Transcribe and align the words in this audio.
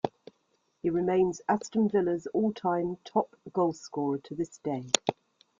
He 0.81 0.89
remains 0.89 1.43
Aston 1.47 1.87
Villa's 1.87 2.25
all-time 2.33 2.97
top 3.03 3.35
goalscorer 3.51 4.23
to 4.23 4.33
this 4.33 4.57
day. 4.57 4.89